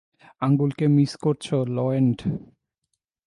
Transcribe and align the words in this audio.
আঙ্গুলকে 0.41 0.85
miss 0.87 1.11
করছ, 1.15 1.45
লয়েন্ড। 1.77 2.19